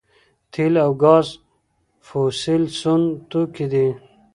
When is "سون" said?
2.79-3.01